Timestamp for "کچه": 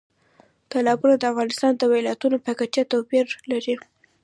2.59-2.83